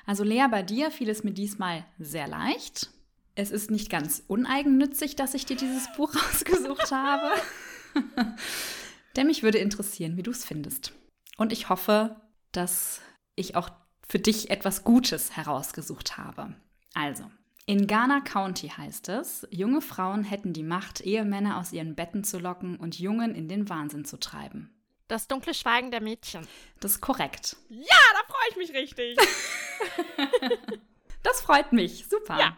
[0.06, 2.90] Also Lea, bei dir fiel es mir diesmal sehr leicht.
[3.34, 7.30] Es ist nicht ganz uneigennützig, dass ich dir dieses Buch rausgesucht habe.
[9.18, 10.92] Denn mich würde interessieren, wie du es findest.
[11.38, 12.14] Und ich hoffe,
[12.52, 13.00] dass
[13.34, 13.68] ich auch
[14.08, 16.54] für dich etwas Gutes herausgesucht habe.
[16.94, 17.24] Also,
[17.66, 22.38] in Ghana County heißt es, junge Frauen hätten die Macht, Ehemänner aus ihren Betten zu
[22.38, 24.70] locken und Jungen in den Wahnsinn zu treiben.
[25.08, 26.46] Das dunkle Schweigen der Mädchen.
[26.78, 27.56] Das ist korrekt.
[27.70, 29.18] Ja, da freue ich mich richtig.
[31.24, 32.06] Das freut mich.
[32.08, 32.38] Super.
[32.38, 32.56] Ja.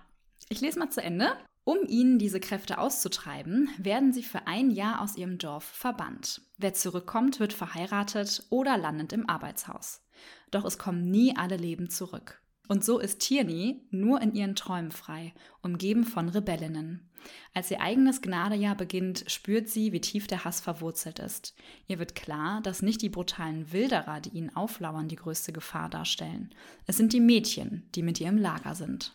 [0.50, 1.34] Ich lese mal zu Ende.
[1.70, 6.42] Um ihnen diese Kräfte auszutreiben, werden sie für ein Jahr aus ihrem Dorf verbannt.
[6.58, 10.02] Wer zurückkommt, wird verheiratet oder landet im Arbeitshaus.
[10.50, 12.42] Doch es kommen nie alle Leben zurück.
[12.66, 17.08] Und so ist Tierney nur in ihren Träumen frei, umgeben von Rebellinnen.
[17.54, 21.54] Als ihr eigenes Gnadejahr beginnt, spürt sie, wie tief der Hass verwurzelt ist.
[21.86, 26.52] Ihr wird klar, dass nicht die brutalen Wilderer, die ihnen auflauern, die größte Gefahr darstellen.
[26.88, 29.14] Es sind die Mädchen, die mit ihr im Lager sind.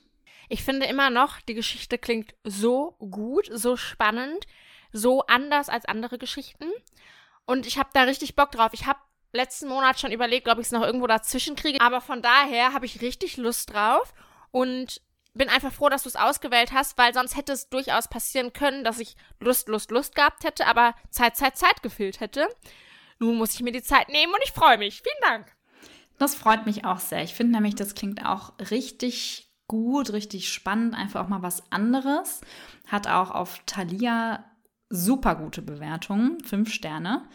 [0.49, 4.45] Ich finde immer noch, die Geschichte klingt so gut, so spannend,
[4.91, 6.69] so anders als andere Geschichten.
[7.45, 8.71] Und ich habe da richtig Bock drauf.
[8.73, 8.99] Ich habe
[9.33, 11.79] letzten Monat schon überlegt, ob ich es noch irgendwo dazwischen kriege.
[11.81, 14.13] Aber von daher habe ich richtig Lust drauf
[14.51, 15.01] und
[15.33, 18.83] bin einfach froh, dass du es ausgewählt hast, weil sonst hätte es durchaus passieren können,
[18.83, 22.47] dass ich Lust, Lust, Lust gehabt hätte, aber Zeit, Zeit, Zeit gefehlt hätte.
[23.19, 25.01] Nun muss ich mir die Zeit nehmen und ich freue mich.
[25.01, 25.47] Vielen Dank.
[26.17, 27.23] Das freut mich auch sehr.
[27.23, 32.41] Ich finde nämlich, das klingt auch richtig gut, richtig spannend, einfach auch mal was anderes.
[32.87, 34.45] Hat auch auf Thalia
[34.89, 37.27] super gute Bewertungen, fünf Sterne.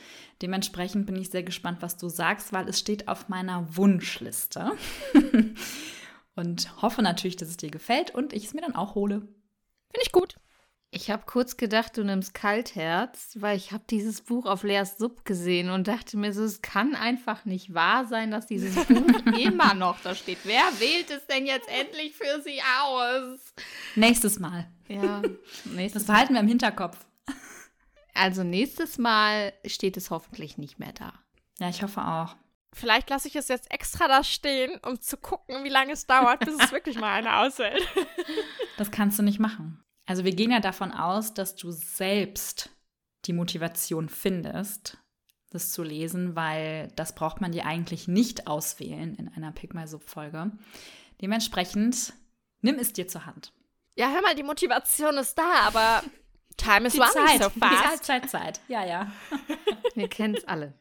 [0.42, 4.72] Dementsprechend bin ich sehr gespannt, was du sagst, weil es steht auf meiner Wunschliste.
[6.36, 9.20] und hoffe natürlich, dass es dir gefällt und ich es mir dann auch hole.
[9.20, 10.36] Finde ich gut.
[10.92, 15.24] Ich habe kurz gedacht, du nimmst Kaltherz, weil ich habe dieses Buch auf Leas Sub
[15.24, 19.06] gesehen und dachte mir so, es kann einfach nicht wahr sein, dass dieses Buch
[19.38, 20.38] immer noch da steht.
[20.42, 23.38] Wer wählt es denn jetzt endlich für sie aus?
[23.94, 24.68] Nächstes Mal.
[24.88, 25.30] Ja, Das
[25.66, 26.14] nächstes Mal.
[26.14, 26.98] behalten wir im Hinterkopf.
[28.12, 31.12] Also nächstes Mal steht es hoffentlich nicht mehr da.
[31.60, 32.34] Ja, ich hoffe auch.
[32.72, 36.40] Vielleicht lasse ich es jetzt extra da stehen, um zu gucken, wie lange es dauert,
[36.40, 37.86] bis es wirklich mal eine auswählt.
[38.76, 39.82] Das kannst du nicht machen.
[40.10, 42.68] Also wir gehen ja davon aus, dass du selbst
[43.26, 44.98] die Motivation findest,
[45.50, 49.86] das zu lesen, weil das braucht man dir eigentlich nicht auswählen in einer Pick My
[49.86, 50.50] Sub Folge.
[51.20, 52.12] Dementsprechend
[52.60, 53.52] nimm es dir zur Hand.
[53.94, 56.02] Ja, hör mal, die Motivation ist da, aber
[56.56, 57.84] time is Die running Zeit, so die fast.
[57.84, 58.60] Zeit, Zeit, Zeit.
[58.66, 59.12] Ja, ja.
[59.94, 60.74] Wir kennen es alle.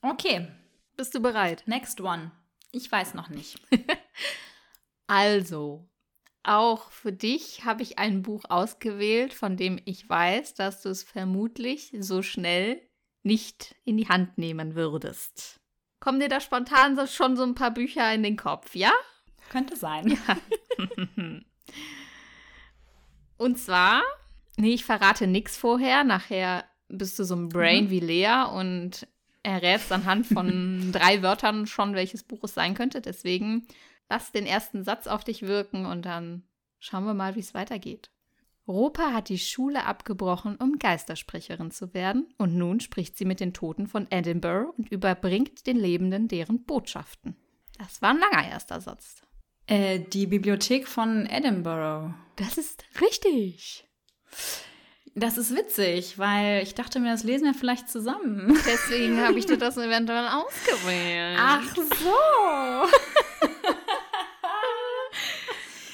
[0.00, 0.46] Okay,
[0.96, 1.64] Bist du bereit?
[1.66, 2.30] next one.
[2.70, 3.60] Ich weiß noch nicht.
[5.08, 5.88] Also,
[6.46, 11.02] auch für dich habe ich ein Buch ausgewählt, von dem ich weiß, dass du es
[11.02, 12.80] vermutlich so schnell
[13.22, 15.60] nicht in die Hand nehmen würdest.
[16.00, 18.92] Kommen dir da spontan so schon so ein paar Bücher in den Kopf, ja?
[19.50, 20.18] Könnte sein.
[23.36, 24.02] Und zwar,
[24.56, 26.04] nee, ich verrate nichts vorher.
[26.04, 27.90] Nachher bist du so ein Brain Mhm.
[27.90, 29.06] wie Lea und
[29.42, 33.00] errätst anhand von drei Wörtern schon, welches Buch es sein könnte.
[33.00, 33.66] Deswegen
[34.08, 36.44] lass den ersten Satz auf dich wirken und dann
[36.78, 38.10] schauen wir mal, wie es weitergeht.
[38.68, 43.52] Ropa hat die Schule abgebrochen, um Geistersprecherin zu werden, und nun spricht sie mit den
[43.52, 47.36] Toten von Edinburgh und überbringt den Lebenden deren Botschaften.
[47.78, 49.22] Das war ein langer erster Satz.
[49.66, 52.14] Äh, die Bibliothek von Edinburgh.
[52.36, 53.84] Das ist richtig.
[55.14, 58.58] Das ist witzig, weil ich dachte mir, das lesen wir vielleicht zusammen.
[58.66, 61.38] Deswegen habe ich dir das eventuell ausgewählt.
[61.74, 62.10] so.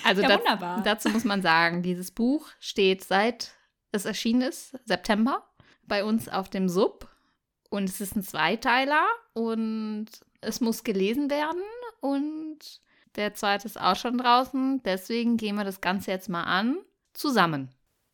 [0.05, 0.83] Also ja, da- wunderbar.
[0.83, 3.55] dazu muss man sagen, dieses Buch steht seit
[3.93, 5.47] es erschienen ist, September,
[5.85, 7.09] bei uns auf dem Sub.
[7.69, 10.07] Und es ist ein Zweiteiler und
[10.41, 11.63] es muss gelesen werden.
[12.01, 12.59] Und
[13.17, 14.83] der zweite ist auch schon draußen.
[14.83, 16.79] Deswegen gehen wir das Ganze jetzt mal an.
[17.15, 17.71] Zusammen.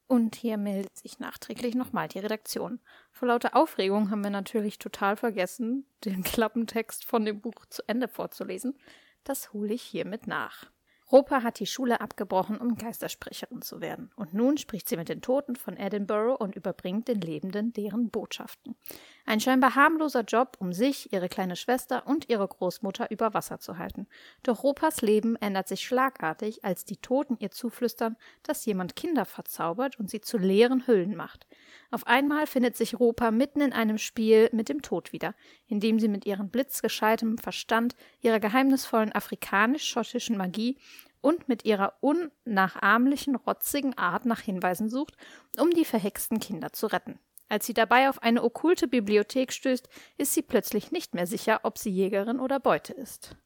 [0.08, 2.80] Und hier meldet sich nachträglich nochmal die Redaktion.
[3.12, 8.08] Vor lauter Aufregung haben wir natürlich total vergessen, den Klappentext von dem Buch zu Ende
[8.08, 8.78] vorzulesen.
[9.24, 10.66] Das hole ich hiermit nach.
[11.10, 14.10] Ropa hat die Schule abgebrochen, um Geistersprecherin zu werden.
[14.16, 18.76] Und nun spricht sie mit den Toten von Edinburgh und überbringt den Lebenden deren Botschaften.
[19.24, 23.78] Ein scheinbar harmloser Job, um sich, ihre kleine Schwester und ihre Großmutter über Wasser zu
[23.78, 24.06] halten.
[24.42, 29.98] Doch Ropas Leben ändert sich schlagartig, als die Toten ihr zuflüstern, dass jemand Kinder verzaubert
[29.98, 31.46] und sie zu leeren Hüllen macht.
[31.90, 35.34] Auf einmal findet sich Ropa mitten in einem Spiel mit dem Tod wieder,
[35.66, 40.78] in dem sie mit ihrem blitzgescheitem Verstand, ihrer geheimnisvollen afrikanisch-schottischen Magie
[41.22, 45.16] und mit ihrer unnachahmlichen, rotzigen Art nach Hinweisen sucht,
[45.58, 47.18] um die verhexten Kinder zu retten.
[47.48, 51.78] Als sie dabei auf eine okkulte Bibliothek stößt, ist sie plötzlich nicht mehr sicher, ob
[51.78, 53.36] sie Jägerin oder Beute ist.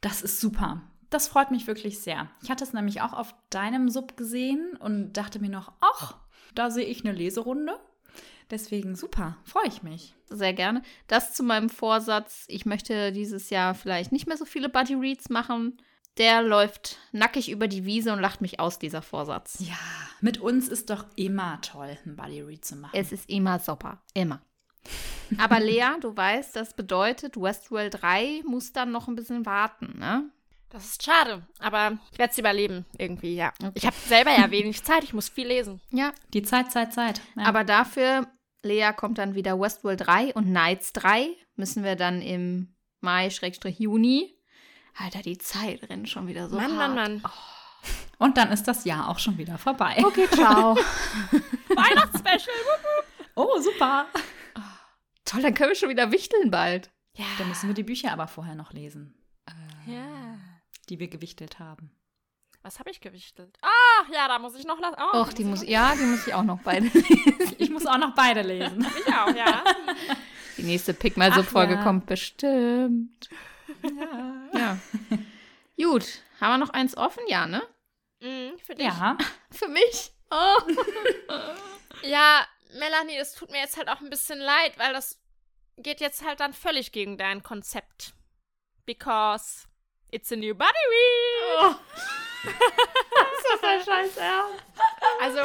[0.00, 0.82] Das ist super.
[1.10, 2.30] Das freut mich wirklich sehr.
[2.42, 6.18] Ich hatte es nämlich auch auf deinem Sub gesehen und dachte mir noch, ach,
[6.54, 7.78] da sehe ich eine Leserunde.
[8.50, 10.14] Deswegen super, freue ich mich.
[10.30, 10.82] Sehr gerne.
[11.06, 12.44] Das zu meinem Vorsatz.
[12.48, 15.76] Ich möchte dieses Jahr vielleicht nicht mehr so viele Buddy Reads machen.
[16.16, 19.58] Der läuft nackig über die Wiese und lacht mich aus, dieser Vorsatz.
[19.60, 19.78] Ja,
[20.20, 22.98] mit uns ist doch immer toll, einen Buddy Read zu machen.
[22.98, 24.02] Es ist immer super.
[24.14, 24.40] Immer.
[25.36, 30.30] Aber Lea, du weißt, das bedeutet, Westworld 3 muss dann noch ein bisschen warten, ne?
[30.70, 33.52] Das ist schade, aber ich werde es überleben irgendwie, ja.
[33.58, 33.72] Okay.
[33.74, 35.80] Ich habe selber ja wenig Zeit, ich muss viel lesen.
[35.90, 36.12] Ja.
[36.34, 37.22] Die Zeit, Zeit, Zeit.
[37.36, 37.44] Ja.
[37.44, 38.26] Aber dafür,
[38.62, 44.34] Lea, kommt dann wieder Westworld 3 und Nights 3 müssen wir dann im Mai-Juni.
[44.98, 46.94] Alter, die Zeit rennt schon wieder so Mann, hart.
[46.94, 47.22] Mann, Mann.
[47.24, 48.24] Oh.
[48.24, 49.96] Und dann ist das Jahr auch schon wieder vorbei.
[50.04, 50.76] Okay, ciao.
[51.68, 52.56] Weihnachtsspecial.
[53.36, 54.06] oh, super.
[54.56, 54.60] Oh,
[55.24, 56.90] toll, dann können wir schon wieder wichteln bald.
[57.14, 57.26] Ja.
[57.38, 59.14] Dann müssen wir die Bücher aber vorher noch lesen.
[59.46, 60.38] Äh, ja.
[60.88, 61.90] Die wir gewichtelt haben.
[62.62, 63.56] Was habe ich gewichtelt?
[63.62, 64.78] Ah, ja, da muss ich noch.
[64.80, 67.56] Oh, Och, die muss, ja, die muss ich auch noch beide lesen.
[67.58, 68.86] Ich muss auch noch beide lesen.
[69.06, 69.62] ich auch, ja.
[70.56, 71.82] Die nächste Pick mal so Folge ja.
[71.82, 73.28] kommt bestimmt.
[73.82, 74.48] Ja.
[74.58, 74.78] ja.
[75.76, 77.22] Gut, haben wir noch eins offen?
[77.28, 77.62] Ja, ne?
[78.20, 78.86] Mhm, für dich.
[78.86, 79.16] Ja.
[79.50, 80.12] für mich.
[80.30, 80.56] Oh.
[82.02, 82.44] ja,
[82.78, 85.18] Melanie, das tut mir jetzt halt auch ein bisschen leid, weil das
[85.76, 88.12] geht jetzt halt dann völlig gegen dein Konzept.
[88.84, 89.68] Because
[90.10, 91.60] it's a new body read.
[91.60, 91.74] Oh.
[92.44, 94.64] das ist ein scheiß Ernst.
[95.20, 95.40] Also,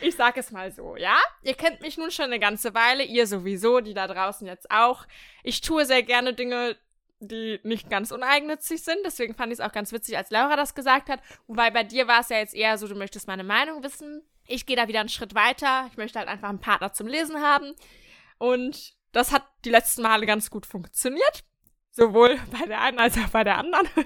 [0.00, 1.18] ich sag es mal so, ja?
[1.42, 5.06] Ihr kennt mich nun schon eine ganze Weile, ihr sowieso, die da draußen jetzt auch.
[5.42, 6.76] Ich tue sehr gerne Dinge,
[7.20, 8.98] die nicht ganz uneigennützig sind.
[9.04, 11.20] Deswegen fand ich es auch ganz witzig, als Laura das gesagt hat.
[11.46, 14.22] Wobei bei dir war es ja jetzt eher so, du möchtest meine Meinung wissen.
[14.46, 15.88] Ich gehe da wieder einen Schritt weiter.
[15.90, 17.74] Ich möchte halt einfach einen Partner zum Lesen haben.
[18.38, 21.44] Und das hat die letzten Male ganz gut funktioniert.
[21.96, 23.88] Sowohl bei der einen als auch bei der anderen.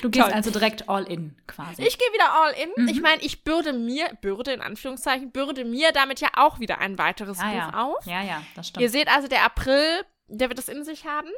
[0.00, 0.32] Du gehst Toll.
[0.32, 1.82] also direkt all in quasi.
[1.82, 2.70] Ich gehe wieder all in.
[2.76, 2.88] Mhm.
[2.88, 6.98] Ich meine, ich bürde mir, bürde in Anführungszeichen, bürde mir damit ja auch wieder ein
[6.98, 7.82] weiteres ja, Buch ja.
[7.82, 8.06] auf.
[8.06, 8.80] Ja, ja, das stimmt.
[8.80, 11.28] Ihr seht also, der April, der wird es in sich haben.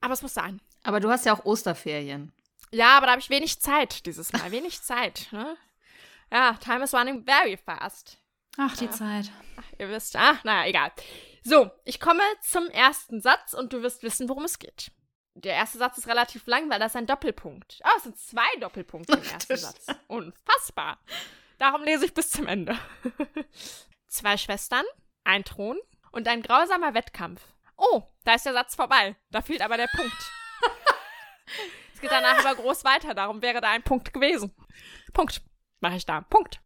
[0.00, 0.62] Aber es muss sein.
[0.82, 2.32] Aber du hast ja auch Osterferien.
[2.70, 4.50] Ja, aber da habe ich wenig Zeit dieses Mal.
[4.50, 5.28] Wenig Zeit.
[5.30, 5.56] Ne?
[6.32, 8.18] Ja, time is running very fast.
[8.56, 8.90] Ach, die ja.
[8.90, 9.30] Zeit.
[9.58, 10.90] Ach, ihr wisst, ach, naja, egal.
[11.46, 14.90] So, ich komme zum ersten Satz und du wirst wissen, worum es geht.
[15.34, 17.80] Der erste Satz ist relativ lang, weil das ist ein Doppelpunkt.
[17.82, 19.86] Ah, oh, es sind zwei Doppelpunkte im ersten Satz.
[20.06, 20.98] Unfassbar.
[21.58, 22.78] Darum lese ich bis zum Ende.
[24.08, 24.84] zwei Schwestern,
[25.24, 25.78] ein Thron
[26.12, 27.42] und ein grausamer Wettkampf.
[27.76, 29.16] Oh, da ist der Satz vorbei.
[29.30, 30.32] Da fehlt aber der Punkt.
[31.94, 34.54] es geht danach aber groß weiter, darum wäre da ein Punkt gewesen.
[35.12, 35.42] Punkt.
[35.80, 36.22] Mache ich da.
[36.22, 36.62] Punkt.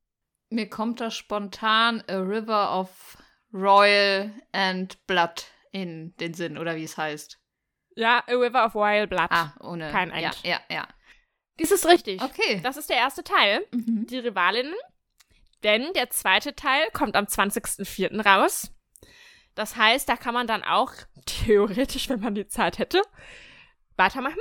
[0.50, 3.18] Mir kommt da spontan A River of
[3.52, 7.38] Royal and Blood in den Sinn, oder wie es heißt.
[7.96, 9.30] Ja, A River of Royal Blood.
[9.30, 9.90] Ah, ohne.
[9.90, 10.22] Kein End.
[10.44, 10.88] Ja, ja, ja.
[11.58, 12.22] Dies ist richtig.
[12.22, 12.61] Okay.
[12.62, 13.66] Das ist der erste Teil.
[13.72, 14.06] Mhm.
[14.08, 14.74] Die Rivalinnen.
[15.64, 18.24] Denn der zweite Teil kommt am 20.04.
[18.24, 18.70] raus.
[19.56, 20.92] Das heißt, da kann man dann auch
[21.26, 23.02] theoretisch, wenn man die Zeit hätte,
[23.96, 24.40] weitermachen.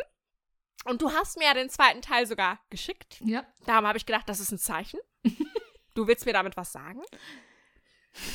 [0.85, 3.19] Und du hast mir ja den zweiten Teil sogar geschickt.
[3.25, 3.43] Ja.
[3.65, 4.99] Darum habe ich gedacht, das ist ein Zeichen.
[5.95, 7.01] du willst mir damit was sagen?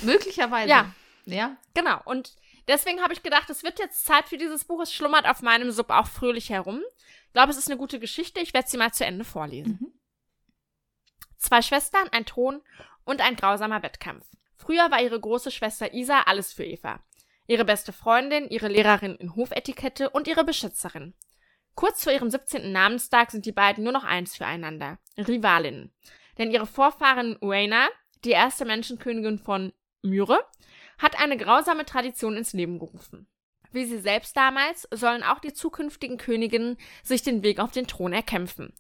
[0.03, 0.69] Möglicherweise.
[0.69, 0.95] Ja.
[1.25, 1.57] Ja.
[1.75, 2.01] Genau.
[2.05, 2.37] Und
[2.69, 4.81] deswegen habe ich gedacht, es wird jetzt Zeit für dieses Buch.
[4.83, 6.83] Es schlummert auf meinem Sub auch fröhlich herum.
[7.27, 8.41] Ich glaube, es ist eine gute Geschichte.
[8.41, 9.79] Ich werde sie mal zu Ende vorlesen.
[9.81, 9.93] Mhm.
[11.39, 12.63] Zwei Schwestern, ein Thron
[13.05, 14.25] und ein grausamer Wettkampf.
[14.57, 17.01] Früher war ihre große Schwester Isa alles für Eva.
[17.49, 21.15] Ihre beste Freundin, ihre Lehrerin in Hofetikette und ihre Beschützerin.
[21.75, 22.71] Kurz vor ihrem 17.
[22.71, 24.99] Namenstag sind die beiden nur noch eins füreinander.
[25.19, 25.93] Rivalinnen.
[26.39, 27.89] Denn ihre Vorfahrin Uena,
[28.25, 30.39] die erste Menschenkönigin von Myre,
[30.99, 33.27] hat eine grausame Tradition ins Leben gerufen.
[33.73, 38.13] Wie sie selbst damals sollen auch die zukünftigen Königinnen sich den Weg auf den Thron
[38.13, 38.73] erkämpfen.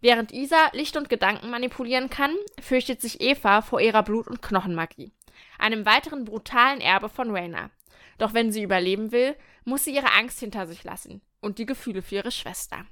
[0.00, 5.12] Während Isa Licht und Gedanken manipulieren kann, fürchtet sich Eva vor ihrer Blut- und Knochenmagie,
[5.58, 7.70] einem weiteren brutalen Erbe von Rhaena.
[8.18, 12.02] Doch wenn sie überleben will, muss sie ihre Angst hinter sich lassen und die Gefühle
[12.02, 12.86] für ihre Schwester.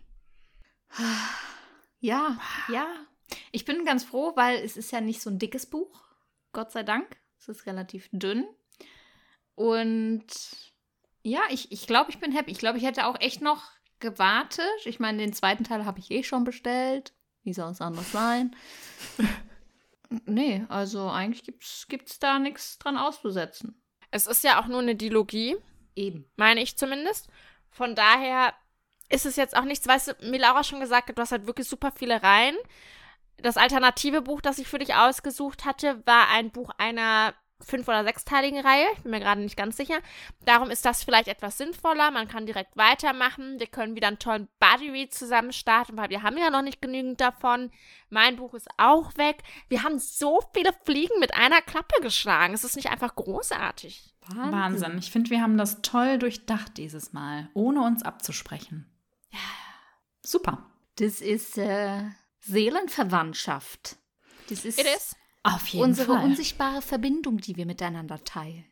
[2.01, 2.87] Ja, ja.
[3.53, 6.05] Ich bin ganz froh, weil es ist ja nicht so ein dickes Buch.
[6.53, 7.19] Gott sei Dank.
[7.39, 8.47] Es ist relativ dünn.
[9.55, 10.27] Und
[11.23, 12.51] ja, ich, ich glaube, ich bin happy.
[12.51, 14.65] Ich glaube, ich hätte auch echt noch gewartet.
[14.85, 17.13] Ich meine, den zweiten Teil habe ich eh schon bestellt.
[17.43, 18.55] Wie soll es anders sein?
[20.27, 21.45] nee, also eigentlich
[21.89, 23.83] gibt es da nichts dran auszusetzen.
[24.11, 25.57] Es ist ja auch nur eine Dilogie.
[25.97, 26.31] Eben.
[26.37, 27.29] Meine ich zumindest.
[27.71, 28.55] Von daher
[29.09, 31.47] ist es jetzt auch nichts, weißt du, mir Laura schon gesagt hat, du hast halt
[31.47, 32.57] wirklich super viele Reihen.
[33.43, 38.05] Das alternative Buch, das ich für dich ausgesucht hatte, war ein Buch einer fünf- oder
[38.05, 38.87] sechsteiligen Reihe.
[38.95, 39.99] Ich bin mir gerade nicht ganz sicher.
[40.45, 42.11] Darum ist das vielleicht etwas sinnvoller.
[42.11, 43.59] Man kann direkt weitermachen.
[43.59, 46.81] Wir können wieder einen tollen Buddy Read zusammen starten, weil wir haben ja noch nicht
[46.81, 47.71] genügend davon.
[48.11, 49.43] Mein Buch ist auch weg.
[49.69, 52.55] Wir haben so viele Fliegen mit einer Klappe geschlagen.
[52.55, 54.15] Es ist nicht einfach großartig.
[54.35, 54.99] Wahnsinn.
[54.99, 58.87] Ich finde, wir haben das toll durchdacht dieses Mal, ohne uns abzusprechen.
[59.31, 59.39] Ja.
[60.23, 60.67] Super.
[60.97, 62.03] Das ist äh,
[62.41, 63.97] Seelenverwandtschaft.
[64.49, 65.15] Das ist It is.
[65.43, 66.25] Auf jeden unsere Fall.
[66.25, 68.65] unsichtbare Verbindung, die wir miteinander teilen.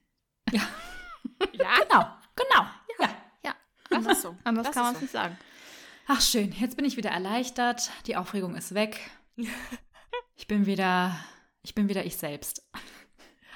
[0.51, 0.63] Ja,
[1.53, 2.67] Genau, genau.
[2.99, 3.09] Ja.
[3.45, 3.55] Ja,
[3.91, 4.37] das ist so.
[4.45, 5.05] anders Das kann man es so.
[5.05, 5.39] nicht sagen.
[6.09, 7.91] Ach schön, jetzt bin ich wieder erleichtert.
[8.07, 8.99] Die Aufregung ist weg.
[10.39, 11.17] Ich bin wieder,
[11.63, 12.63] ich bin wieder ich selbst.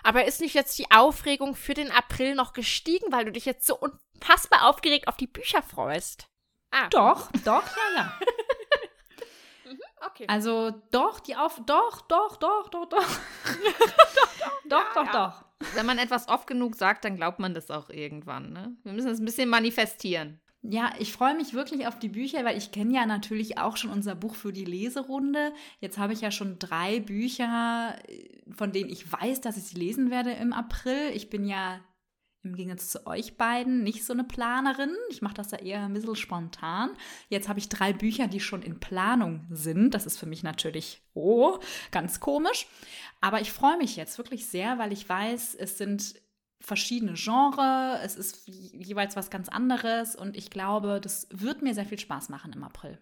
[0.02, 3.66] Aber ist nicht jetzt die Aufregung für den April noch gestiegen, weil du dich jetzt
[3.66, 6.26] so unfassbar aufgeregt auf die Bücher freust?
[6.70, 8.18] Ah, Doch, doch, ja, ja.
[10.06, 10.24] okay.
[10.28, 13.06] Also doch, die Auf, doch, doch, doch, doch, doch.
[14.68, 15.12] doch, doch, ja.
[15.12, 15.44] doch.
[15.74, 18.52] Wenn man etwas oft genug sagt, dann glaubt man das auch irgendwann.
[18.52, 18.76] Ne?
[18.82, 20.40] Wir müssen es ein bisschen manifestieren.
[20.62, 23.90] Ja, ich freue mich wirklich auf die Bücher, weil ich kenne ja natürlich auch schon
[23.90, 25.54] unser Buch für die Leserunde.
[25.80, 29.78] Jetzt habe ich ja schon drei Bücher, äh, von denen ich weiß, dass ich sie
[29.78, 31.12] lesen werde im April.
[31.14, 31.80] Ich bin ja
[32.42, 34.94] im Gegensatz zu euch beiden nicht so eine Planerin.
[35.10, 36.90] Ich mache das ja eher ein bisschen spontan.
[37.28, 39.94] Jetzt habe ich drei Bücher, die schon in Planung sind.
[39.94, 41.58] Das ist für mich natürlich, oh,
[41.90, 42.66] ganz komisch.
[43.20, 46.14] Aber ich freue mich jetzt wirklich sehr, weil ich weiß, es sind
[46.60, 51.86] verschiedene Genres, es ist jeweils was ganz anderes und ich glaube, das wird mir sehr
[51.86, 52.98] viel Spaß machen im April.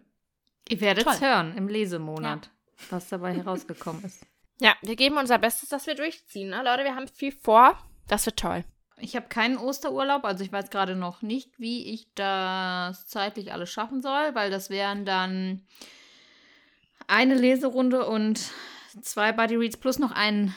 [0.68, 2.51] Ihr werdet es hören im Lesemonat,
[2.90, 4.24] was dabei herausgekommen ist.
[4.61, 6.51] Ja, wir geben unser Bestes, dass wir durchziehen.
[6.51, 6.62] Ne?
[6.62, 7.79] Leute, wir haben viel vor.
[8.09, 8.64] Das wird toll.
[9.00, 13.70] Ich habe keinen Osterurlaub, also ich weiß gerade noch nicht, wie ich das zeitlich alles
[13.70, 15.66] schaffen soll, weil das wären dann
[17.06, 18.50] eine Leserunde und
[19.00, 20.54] zwei Buddy Reads plus noch einen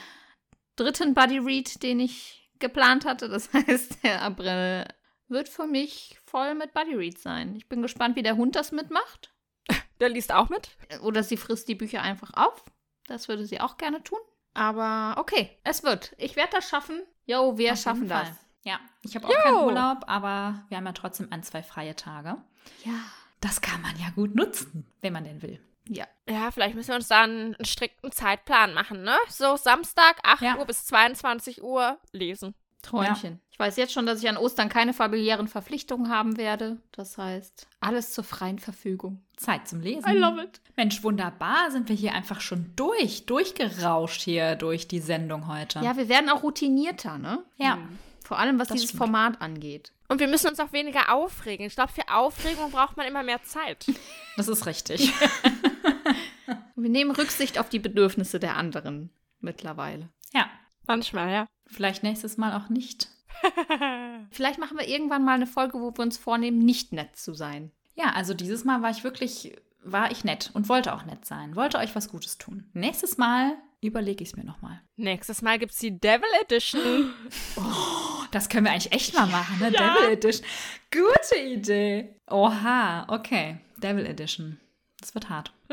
[0.76, 3.30] dritten Buddy Read, den ich geplant hatte.
[3.30, 4.86] Das heißt, der April
[5.28, 7.56] wird für mich voll mit Buddy Reads sein.
[7.56, 9.34] Ich bin gespannt, wie der Hund das mitmacht.
[10.00, 10.72] Der liest auch mit.
[11.04, 12.66] Oder sie frisst die Bücher einfach auf.
[13.06, 14.20] Das würde sie auch gerne tun.
[14.56, 16.16] Aber okay, es wird.
[16.18, 17.02] Ich werde das schaffen.
[17.26, 18.28] Jo, wir Auf schaffen das.
[18.28, 18.38] Fall.
[18.64, 22.38] Ja, ich habe auch keinen Urlaub, aber wir haben ja trotzdem ein, zwei freie Tage.
[22.86, 22.94] Ja.
[23.40, 25.60] Das kann man ja gut nutzen, wenn man denn will.
[25.88, 26.06] Ja.
[26.30, 29.18] Ja, vielleicht müssen wir uns da einen, einen strikten Zeitplan machen, ne?
[29.30, 30.58] So Samstag, 8 Ja.
[30.58, 32.54] Uhr bis 22 Uhr lesen.
[32.82, 33.40] Träumchen.
[33.52, 36.78] Ich weiß jetzt schon, dass ich an Ostern keine familiären Verpflichtungen haben werde.
[36.92, 39.22] Das heißt, alles zur freien Verfügung.
[39.38, 40.04] Zeit zum Lesen.
[40.40, 40.62] it.
[40.76, 45.80] Mensch, wunderbar, sind wir hier einfach schon durch, durchgerauscht hier durch die Sendung heute.
[45.80, 47.44] Ja, wir werden auch routinierter, ne?
[47.58, 47.78] ja.
[48.24, 49.00] Vor allem, was Das dieses stimmt.
[49.04, 49.92] Format angeht.
[50.08, 51.66] Und wir müssen uns auch weniger aufregen.
[51.66, 53.86] Ich glaube, für Aufregung braucht man immer mehr Zeit.
[54.38, 55.12] das ist richtig.
[56.76, 60.10] Wir nehmen Rücksicht auf die Bedürfnisse der anderen mittlerweile.
[60.34, 60.50] ja,
[60.92, 61.48] Manchmal, ja.
[61.68, 63.08] vielleicht nächstes Mal auch nicht.
[64.32, 67.72] Vielleicht machen wir irgendwann mal eine Folge, wo wir uns vornehmen, nicht nett zu sein.
[67.96, 71.56] Ja, also dieses Mal war ich wirklich, war ich nett und wollte auch nett sein,
[71.56, 72.70] wollte euch was Gutes tun.
[72.74, 74.82] Nächstes Mal überlege ich es mir nochmal.
[74.96, 77.14] Nächstes Mal gibt's die Devil Edition.
[78.32, 79.72] Das können wir eigentlich echt mal machen, ne?
[79.72, 80.48] Devil Edition.
[80.90, 82.16] Gute Idee.
[82.30, 83.58] Oha, okay.
[83.76, 84.58] Devil Edition.
[85.02, 85.52] Das wird hart.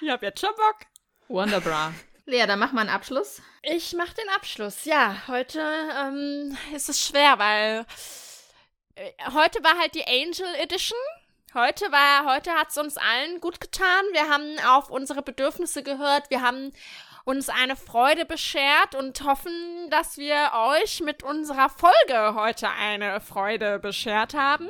[0.00, 0.86] ich hab jetzt schon Bock.
[1.28, 1.92] Wonderbra.
[2.28, 3.40] Lea, dann mach mal einen Abschluss.
[3.62, 4.84] Ich mach den Abschluss.
[4.84, 5.62] Ja, heute
[5.98, 7.86] ähm, ist es schwer, weil
[8.96, 10.98] äh, heute war halt die Angel Edition.
[11.54, 14.04] Heute war, heute hat's uns allen gut getan.
[14.12, 16.28] Wir haben auf unsere Bedürfnisse gehört.
[16.28, 16.72] Wir haben
[17.24, 23.78] uns eine Freude beschert und hoffen, dass wir euch mit unserer Folge heute eine Freude
[23.78, 24.68] beschert haben.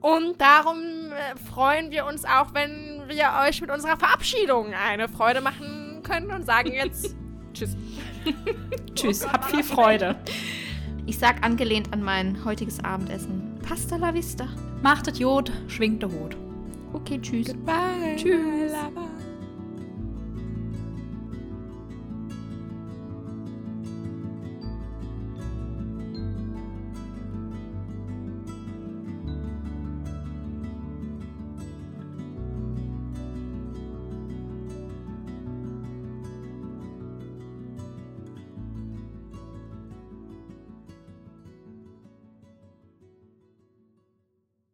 [0.00, 5.40] Und darum äh, freuen wir uns auch, wenn wir euch mit unserer Verabschiedung eine Freude
[5.40, 5.77] machen
[6.08, 7.14] können und sagen jetzt
[7.54, 7.76] Tschüss.
[8.94, 10.16] Tschüss, hab viel Freude.
[11.06, 13.58] Ich sag angelehnt an mein heutiges Abendessen.
[13.66, 14.46] Pasta la vista.
[14.82, 16.36] Machtet Jod, schwingt der Hut.
[16.92, 17.54] Okay, tschüss.
[17.64, 18.16] Bye.
[18.16, 18.72] Tschüss.